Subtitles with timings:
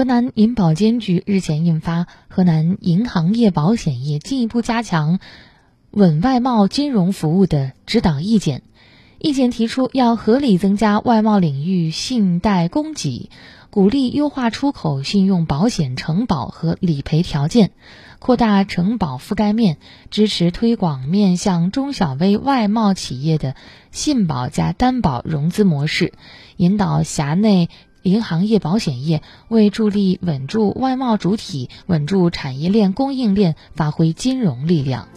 [0.00, 5.18] 河南银保监局日前印发《河南银行业保险业进一步加强
[5.90, 8.60] 稳外贸金融服务的指导意见》，
[9.18, 13.28] 意见提出要合理增加外贸领域信贷供给，
[13.68, 17.72] 鼓励优化出口信用保险承保和理赔条件，
[18.20, 19.76] 扩大承保覆盖面，
[20.10, 23.54] 支持推广面向中小微外贸企业的
[23.90, 26.14] 信保加担保融资模式，
[26.56, 27.68] 引导辖内。
[28.02, 35.10] 银行业保险业为助力稳住外贸主体、稳住产业链供应链发挥金融力量。